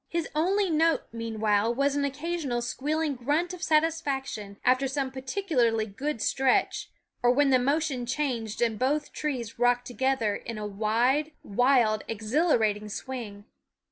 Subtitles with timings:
[0.11, 5.85] fe< His only note, meanwhile, was an occasional squealing grunt of satisfaction after some particularly
[5.85, 6.89] good stretch,
[7.21, 12.89] or when the motion changed and both trees rocked together in a wide, wild, exhilarating
[12.89, 13.45] swing.